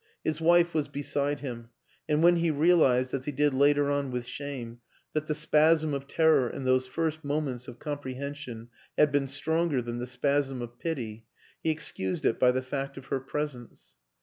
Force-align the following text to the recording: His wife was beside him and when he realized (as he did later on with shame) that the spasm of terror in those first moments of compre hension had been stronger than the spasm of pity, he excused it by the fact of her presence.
His 0.23 0.41
wife 0.41 0.73
was 0.73 0.87
beside 0.87 1.41
him 1.41 1.69
and 2.09 2.23
when 2.23 2.37
he 2.37 2.49
realized 2.49 3.13
(as 3.13 3.25
he 3.25 3.31
did 3.31 3.53
later 3.53 3.91
on 3.91 4.09
with 4.09 4.25
shame) 4.25 4.79
that 5.13 5.27
the 5.27 5.35
spasm 5.35 5.93
of 5.93 6.07
terror 6.07 6.49
in 6.49 6.63
those 6.63 6.87
first 6.87 7.23
moments 7.23 7.67
of 7.67 7.77
compre 7.77 8.17
hension 8.19 8.69
had 8.97 9.11
been 9.11 9.27
stronger 9.27 9.79
than 9.79 9.99
the 9.99 10.07
spasm 10.07 10.59
of 10.63 10.79
pity, 10.79 11.27
he 11.63 11.69
excused 11.69 12.25
it 12.25 12.39
by 12.39 12.49
the 12.51 12.63
fact 12.63 12.97
of 12.97 13.05
her 13.13 13.19
presence. 13.19 13.93